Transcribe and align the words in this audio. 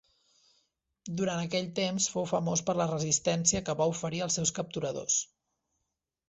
Durant 1.19 1.41
aquell 1.41 1.69
temps, 1.79 2.07
fou 2.13 2.25
famós 2.31 2.63
per 2.71 2.75
la 2.79 2.87
resistència 2.93 3.63
que 3.69 3.77
va 3.83 3.89
oferir 3.93 4.23
als 4.29 4.39
seus 4.41 4.55
capturadors. 4.63 5.21